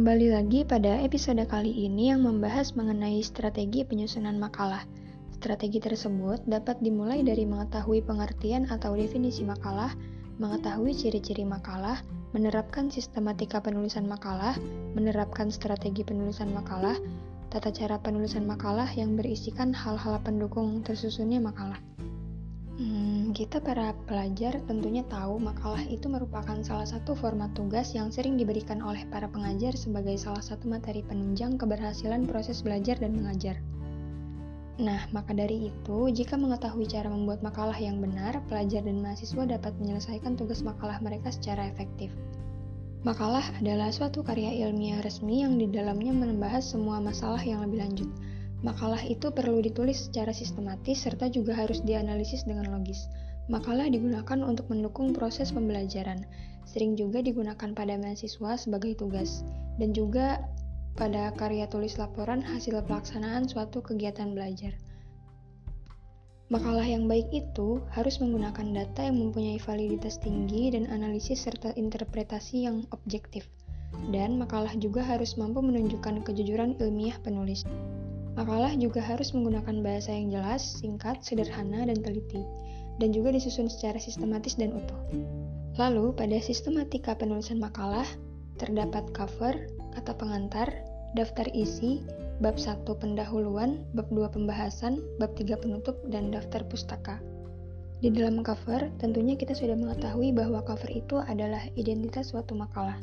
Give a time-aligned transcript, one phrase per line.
[0.00, 4.88] Kembali lagi pada episode kali ini yang membahas mengenai strategi penyusunan makalah.
[5.36, 9.92] Strategi tersebut dapat dimulai dari mengetahui pengertian atau definisi makalah,
[10.40, 12.00] mengetahui ciri-ciri makalah,
[12.32, 14.56] menerapkan sistematika penulisan makalah,
[14.96, 16.96] menerapkan strategi penulisan makalah,
[17.52, 21.76] tata cara penulisan makalah yang berisikan hal-hal pendukung tersusunnya makalah.
[23.40, 28.84] Kita para pelajar tentunya tahu makalah itu merupakan salah satu format tugas yang sering diberikan
[28.84, 33.56] oleh para pengajar sebagai salah satu materi penunjang keberhasilan proses belajar dan mengajar.
[34.76, 39.72] Nah, maka dari itu, jika mengetahui cara membuat makalah yang benar, pelajar dan mahasiswa dapat
[39.80, 42.12] menyelesaikan tugas makalah mereka secara efektif.
[43.08, 48.10] Makalah adalah suatu karya ilmiah resmi yang di dalamnya membahas semua masalah yang lebih lanjut.
[48.60, 53.08] Makalah itu perlu ditulis secara sistematis serta juga harus dianalisis dengan logis.
[53.50, 56.22] Makalah digunakan untuk mendukung proses pembelajaran,
[56.62, 59.42] sering juga digunakan pada mahasiswa sebagai tugas,
[59.74, 60.38] dan juga
[60.94, 64.78] pada karya tulis laporan hasil pelaksanaan suatu kegiatan belajar.
[66.50, 72.70] Makalah yang baik itu harus menggunakan data yang mempunyai validitas tinggi dan analisis serta interpretasi
[72.70, 73.50] yang objektif.
[74.14, 77.66] Dan makalah juga harus mampu menunjukkan kejujuran ilmiah penulis.
[78.38, 82.42] Makalah juga harus menggunakan bahasa yang jelas, singkat, sederhana, dan teliti,
[83.00, 85.00] dan juga disusun secara sistematis dan utuh.
[85.80, 88.04] Lalu, pada sistematika penulisan makalah,
[88.60, 89.56] terdapat cover,
[89.96, 90.68] kata pengantar,
[91.16, 92.04] daftar isi,
[92.44, 97.16] bab 1 pendahuluan, bab 2 pembahasan, bab 3 penutup, dan daftar pustaka.
[98.00, 102.96] Di dalam cover, tentunya kita sudah mengetahui bahwa cover itu adalah identitas suatu makalah.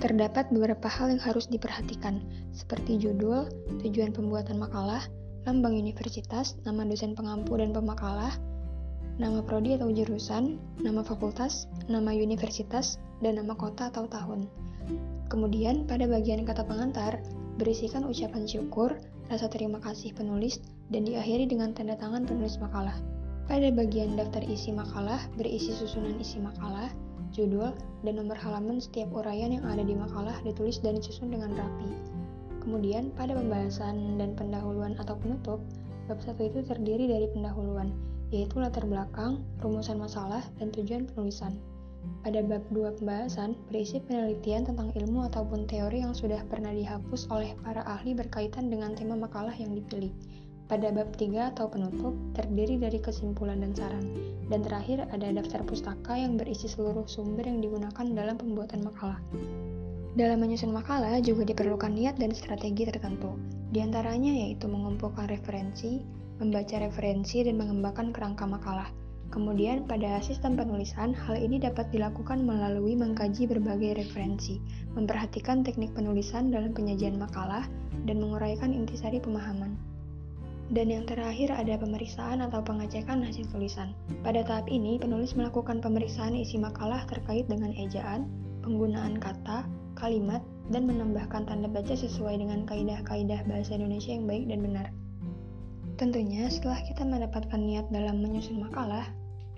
[0.00, 2.24] Terdapat beberapa hal yang harus diperhatikan,
[2.56, 3.48] seperti judul,
[3.84, 5.04] tujuan pembuatan makalah,
[5.44, 8.32] lambang universitas, nama dosen pengampu dan pemakalah,
[9.20, 14.48] nama prodi atau jurusan, nama fakultas, nama universitas, dan nama kota atau tahun.
[15.28, 17.20] Kemudian, pada bagian kata pengantar,
[17.56, 18.96] berisikan ucapan syukur,
[19.28, 20.60] rasa terima kasih penulis,
[20.92, 22.96] dan diakhiri dengan tanda tangan penulis makalah.
[23.48, 26.88] Pada bagian daftar isi makalah, berisi susunan isi makalah,
[27.32, 27.72] judul,
[28.04, 31.90] dan nomor halaman setiap uraian yang ada di makalah ditulis dan disusun dengan rapi.
[32.60, 35.58] Kemudian, pada pembahasan dan pendahuluan atau penutup,
[36.06, 37.90] bab satu itu terdiri dari pendahuluan,
[38.32, 41.60] yaitu latar belakang, rumusan masalah, dan tujuan penulisan.
[42.26, 47.54] Pada bab dua pembahasan, berisi penelitian tentang ilmu ataupun teori yang sudah pernah dihapus oleh
[47.62, 50.10] para ahli berkaitan dengan tema makalah yang dipilih.
[50.66, 54.06] Pada bab 3 atau penutup, terdiri dari kesimpulan dan saran.
[54.48, 59.20] Dan terakhir ada daftar pustaka yang berisi seluruh sumber yang digunakan dalam pembuatan makalah.
[60.16, 63.36] Dalam menyusun makalah juga diperlukan niat dan strategi tertentu.
[63.72, 66.04] Di antaranya yaitu mengumpulkan referensi,
[66.42, 68.90] membaca referensi, dan mengembangkan kerangka makalah.
[69.32, 74.60] Kemudian, pada sistem penulisan, hal ini dapat dilakukan melalui mengkaji berbagai referensi,
[74.92, 77.64] memperhatikan teknik penulisan dalam penyajian makalah,
[78.04, 79.72] dan menguraikan intisari pemahaman.
[80.68, 83.96] Dan yang terakhir ada pemeriksaan atau pengecekan hasil tulisan.
[84.20, 88.28] Pada tahap ini, penulis melakukan pemeriksaan isi makalah terkait dengan ejaan,
[88.60, 89.64] penggunaan kata,
[89.96, 94.86] kalimat, dan menambahkan tanda baca sesuai dengan kaidah-kaidah bahasa Indonesia yang baik dan benar.
[96.02, 99.06] Tentunya, setelah kita mendapatkan niat dalam menyusun makalah,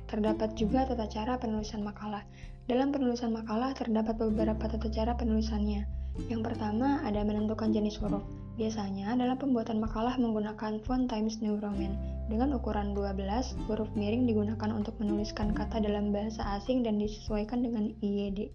[0.04, 2.20] terdapat juga tata cara penulisan makalah.
[2.68, 5.88] Dalam penulisan makalah terdapat beberapa tata cara penulisannya.
[6.28, 8.20] Yang pertama ada menentukan jenis huruf.
[8.60, 11.96] Biasanya, dalam pembuatan makalah menggunakan font Times New Roman.
[12.28, 17.88] Dengan ukuran 12, huruf miring digunakan untuk menuliskan kata dalam bahasa asing dan disesuaikan dengan
[18.04, 18.52] IED.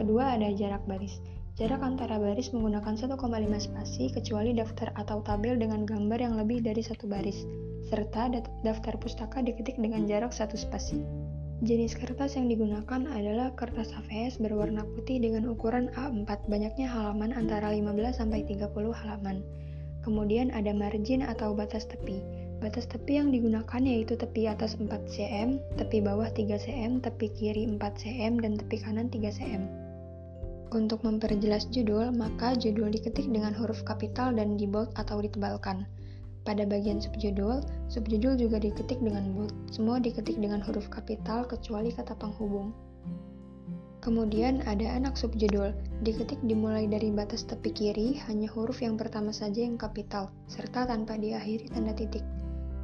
[0.00, 1.20] Kedua, ada jarak baris.
[1.54, 3.14] Jarak antara baris menggunakan 1,5
[3.62, 7.46] spasi kecuali daftar atau tabel dengan gambar yang lebih dari satu baris,
[7.86, 8.26] serta
[8.66, 11.06] daftar pustaka diketik dengan jarak satu spasi.
[11.62, 17.70] Jenis kertas yang digunakan adalah kertas HVS berwarna putih dengan ukuran A4, banyaknya halaman antara
[17.70, 19.46] 15-30 halaman.
[20.02, 22.18] Kemudian ada margin atau batas tepi.
[22.58, 27.70] Batas tepi yang digunakan yaitu tepi atas 4 cm, tepi bawah 3 cm, tepi kiri
[27.70, 29.83] 4 cm, dan tepi kanan 3 cm.
[30.74, 35.86] Untuk memperjelas judul, maka judul diketik dengan huruf kapital dan di bold atau ditebalkan.
[36.42, 39.54] Pada bagian subjudul, subjudul juga diketik dengan bold.
[39.70, 42.74] Semua diketik dengan huruf kapital kecuali kata penghubung.
[44.02, 45.70] Kemudian ada anak subjudul,
[46.02, 51.14] diketik dimulai dari batas tepi kiri hanya huruf yang pertama saja yang kapital, serta tanpa
[51.14, 52.26] diakhiri tanda titik.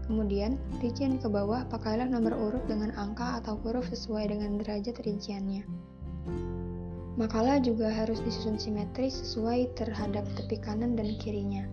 [0.06, 5.89] Kemudian, rincian ke bawah pakailah nomor urut dengan angka atau huruf sesuai dengan derajat rinciannya.
[7.20, 11.68] Makalah juga harus disusun simetris sesuai terhadap tepi kanan dan kirinya.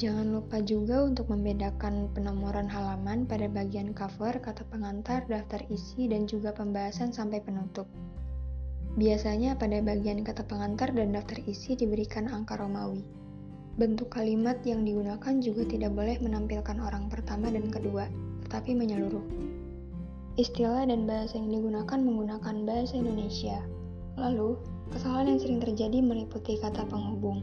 [0.00, 6.24] Jangan lupa juga untuk membedakan penomoran halaman pada bagian cover, kata pengantar, daftar isi, dan
[6.24, 7.84] juga pembahasan sampai penutup.
[8.96, 13.04] Biasanya pada bagian kata pengantar dan daftar isi diberikan angka Romawi.
[13.76, 18.08] Bentuk kalimat yang digunakan juga tidak boleh menampilkan orang pertama dan kedua,
[18.48, 19.52] tetapi menyeluruh.
[20.40, 23.73] Istilah dan bahasa yang digunakan menggunakan bahasa Indonesia.
[24.14, 24.54] Lalu,
[24.94, 27.42] kesalahan yang sering terjadi meliputi kata penghubung.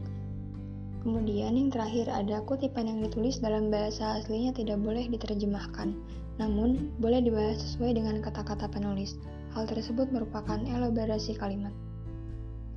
[1.02, 5.98] Kemudian yang terakhir ada kutipan yang ditulis dalam bahasa aslinya tidak boleh diterjemahkan,
[6.38, 9.18] namun boleh dibahas sesuai dengan kata-kata penulis.
[9.52, 11.74] Hal tersebut merupakan elaborasi kalimat.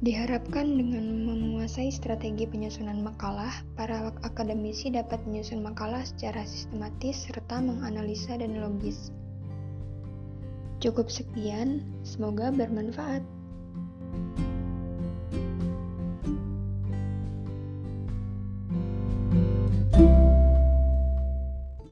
[0.03, 8.35] Diharapkan dengan menguasai strategi penyusunan makalah, para akademisi dapat menyusun makalah secara sistematis serta menganalisa
[8.35, 9.15] dan logis.
[10.83, 13.23] Cukup sekian, semoga bermanfaat.
[14.15, 14.44] thank you